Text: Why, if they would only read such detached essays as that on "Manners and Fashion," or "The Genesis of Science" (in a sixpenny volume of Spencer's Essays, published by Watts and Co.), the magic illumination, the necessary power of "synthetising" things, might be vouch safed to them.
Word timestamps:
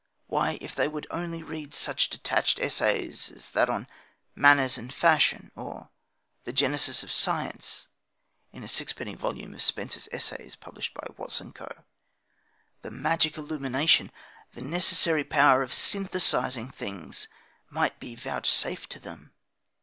Why, 0.25 0.57
if 0.61 0.73
they 0.73 0.87
would 0.87 1.05
only 1.11 1.43
read 1.43 1.75
such 1.75 2.09
detached 2.09 2.57
essays 2.59 3.29
as 3.29 3.51
that 3.51 3.69
on 3.69 3.85
"Manners 4.33 4.75
and 4.75 4.91
Fashion," 4.91 5.51
or 5.55 5.89
"The 6.43 6.51
Genesis 6.51 7.03
of 7.03 7.11
Science" 7.11 7.87
(in 8.51 8.63
a 8.63 8.67
sixpenny 8.67 9.13
volume 9.13 9.53
of 9.53 9.61
Spencer's 9.61 10.09
Essays, 10.11 10.55
published 10.55 10.95
by 10.95 11.05
Watts 11.17 11.39
and 11.39 11.53
Co.), 11.53 11.69
the 12.81 12.89
magic 12.89 13.37
illumination, 13.37 14.11
the 14.55 14.63
necessary 14.63 15.23
power 15.23 15.61
of 15.61 15.69
"synthetising" 15.71 16.73
things, 16.73 17.27
might 17.69 17.99
be 17.99 18.15
vouch 18.15 18.49
safed 18.49 18.89
to 18.93 18.99
them. 18.99 19.33